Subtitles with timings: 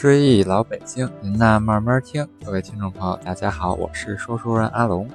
[0.00, 2.26] 追忆老北京，您那慢慢听。
[2.42, 5.06] 各位听众朋友，大家好，我是说书人阿龙。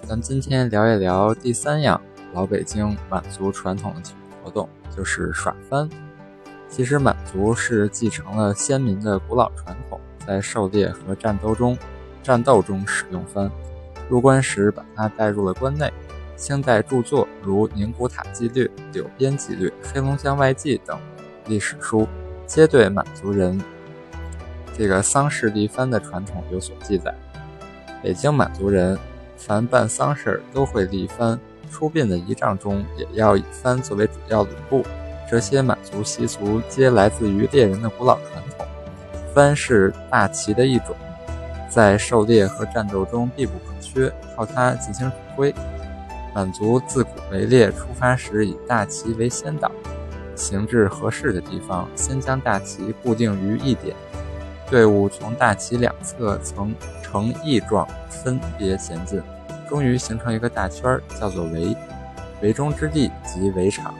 [0.00, 2.00] 咱们今天聊一聊第三样
[2.32, 4.66] 老北京满族传统的体育活动，
[4.96, 5.86] 就是耍帆。
[6.70, 11.76] 其实满族是继承了先民的古老传统，在狩猎和战斗中，
[12.22, 13.50] 战斗中使用帆。
[14.08, 15.92] 入关时把它带入了关内。
[16.34, 18.64] 清代著作如《宁古塔纪略》
[18.94, 20.98] 《柳边纪略》《黑龙江外记》等
[21.44, 22.08] 历史书，
[22.46, 23.60] 皆对满族人。
[24.80, 27.14] 这个丧事立帆的传统有所记载。
[28.02, 28.98] 北京满族人
[29.36, 31.38] 凡办丧事都会立帆，
[31.70, 34.82] 出殡的仪仗中也要以帆作为主要吕布。
[35.30, 38.66] 这些满族习俗皆来自于猎人的古老传统。
[39.34, 40.96] 帆是大旗的一种，
[41.68, 45.54] 在狩猎和战斗中必不可缺，靠它进行指挥。
[46.34, 49.70] 满族自古围猎出发时以大旗为先导，
[50.34, 53.94] 行至合适的地方，先将大旗固定于一点。
[54.70, 56.72] 队伍从大旗两侧呈
[57.02, 59.20] 呈翼状分别前进，
[59.68, 61.76] 终于形成一个大圈，叫做围。
[62.40, 63.92] 围中之地即围场。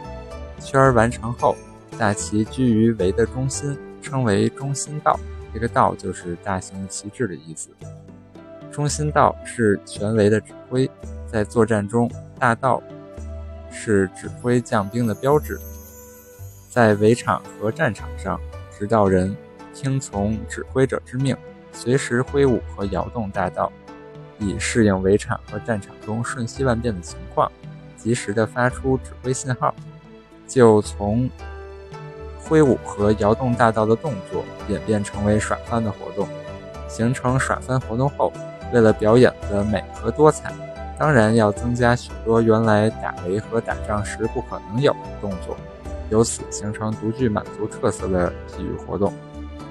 [0.61, 1.57] 圈完成后，
[1.99, 5.19] 大旗居于围的中心，称为中心道。
[5.53, 7.71] 这个道就是大型旗帜的意思。
[8.71, 10.89] 中心道是全围的指挥，
[11.27, 12.81] 在作战中，大道
[13.73, 15.59] 是指挥将兵的标志。
[16.71, 18.41] 在围场和战场上，
[18.79, 19.37] 指导人。
[19.73, 21.37] 听从指挥者之命，
[21.73, 23.73] 随时挥舞和摇动大道，
[24.39, 27.51] 以适应围场和战场中瞬息万变的情况，
[27.97, 29.75] 及时的发出指挥信号。
[30.47, 31.31] 就从
[32.43, 36.27] 挥舞和摇动大道的动作演变成为耍翻的活动。
[36.89, 38.33] 形成耍翻活动后，
[38.73, 40.53] 为了表演的美和多彩，
[40.99, 45.57] 当然要增加许多原来打围和打仗时不可能有的动作，
[46.11, 49.13] 由此形成独具满族特色的体育活动。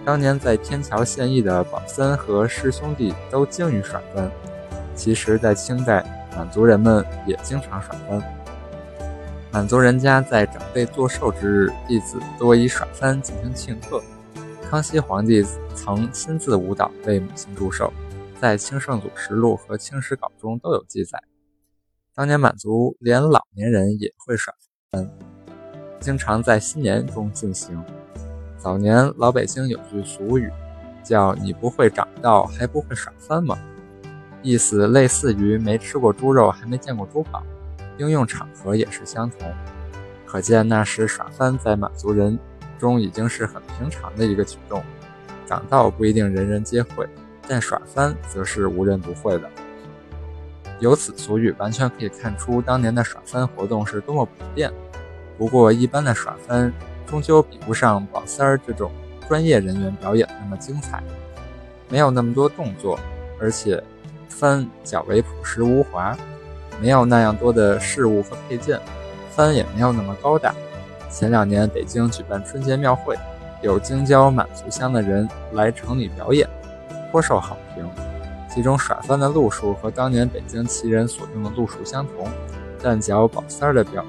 [0.10, 4.28] 当年在天桥现役的宝森和师兄弟都精于耍帆。
[4.96, 6.04] 其实，在清代，
[6.36, 8.20] 满族人们也经常耍帆。
[9.52, 14.02] 满族人家在长辈做寿之日，弟子多以耍帆进行庆贺。
[14.68, 15.46] 康熙皇帝
[15.76, 17.94] 曾亲自舞蹈为母亲祝寿，
[18.42, 21.22] 在《清圣祖实录》和《清史稿》中都有记载。
[22.16, 24.52] 当年满族连老年人也会耍
[24.90, 25.08] 帆，
[26.00, 27.80] 经常在新年中进行。
[28.60, 30.52] 早年老北京有句俗语，
[31.02, 33.58] 叫“你不会长道，还不会耍翻吗？”
[34.44, 37.42] 意思类似于没吃过猪肉，还没见过猪跑。
[37.98, 39.50] 应用场合也是相同。
[40.26, 42.38] 可见那时耍翻在满族人
[42.78, 44.84] 中已经是很平常的一个举动。
[45.48, 47.08] 长道不一定人人皆会，
[47.48, 49.50] 但耍翻则是无人不会的。
[50.80, 54.70] 由此俗语完全可以看出当年的耍翻活动是多么普遍。
[55.38, 56.74] 不过一般的耍翻。
[57.10, 58.92] 终究比不上宝三儿这种
[59.28, 61.02] 专业人员表演那么精彩，
[61.90, 63.00] 没有那么多动作，
[63.42, 63.84] 而且
[64.28, 66.16] 帆较为朴实无华，
[66.80, 68.80] 没有那样多的饰物和配件，
[69.32, 70.54] 帆也没有那么高大。
[71.10, 73.18] 前两年北京举办春节庙会，
[73.64, 76.48] 有京郊满族乡的人来城里表演，
[77.12, 77.90] 颇受好评。
[78.48, 82.28] 其中耍帆的路数和当年北京旗人所用的路数相同，
[82.84, 84.06] 但较宝三儿的表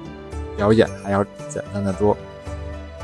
[0.55, 2.15] 表演还要简单的多。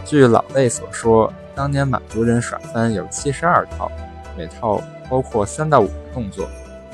[0.07, 3.91] 据老辈所说，当年满族人耍翻有七十二套，
[4.37, 6.47] 每套包括三到五个动作。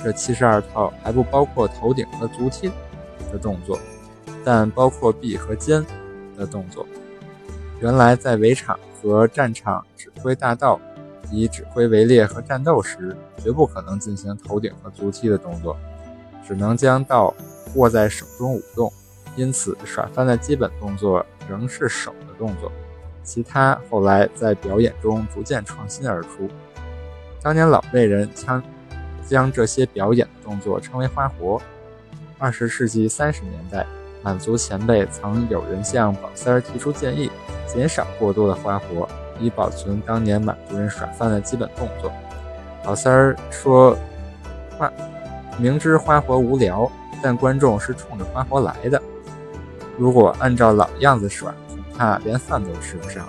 [0.03, 2.71] 这七十二套还不包括头顶和足踢
[3.31, 3.77] 的动作，
[4.43, 5.85] 但包括臂和肩
[6.35, 6.87] 的动作。
[7.79, 10.81] 原来在围场和战场指挥大道，
[11.29, 15.77] 以指挥围猎和战斗时，绝不可能进行头顶和足踢的动作，
[16.47, 17.31] 只能将道
[17.75, 18.91] 握在手中舞动。
[19.35, 22.71] 因此，耍翻的基本动作仍是手的动作。
[23.23, 26.49] 其他后来在表演中逐渐创新而出。
[27.41, 28.61] 当年老辈人将
[29.25, 31.61] 将这些表演动作称为花活。
[32.37, 33.85] 二十世纪三十年代，
[34.21, 37.31] 满族前辈曾有人向宝三儿提出建议，
[37.67, 39.07] 减少过多的花活，
[39.39, 42.11] 以保存当年满族人耍饭的基本动作。
[42.83, 43.97] 宝三儿说
[44.77, 44.91] ：“花
[45.57, 49.01] 明知花活无聊，但观众是冲着花活来的。
[49.97, 51.53] 如果按照老样子耍。”
[51.97, 53.27] 怕连饭都吃不上，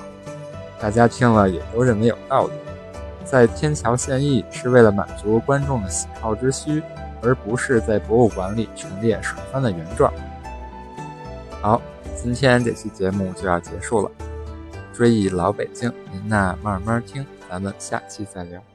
[0.80, 2.52] 大家听了也都认为有道理。
[3.24, 6.82] 在天桥献艺是为了满足观众的喜好之需，
[7.22, 10.12] 而不是在博物馆里陈列耍帆的原状。
[11.62, 11.80] 好，
[12.14, 14.10] 今天这期节目就要结束了。
[14.92, 18.73] 追忆老北京，您那慢慢听，咱们下期再聊。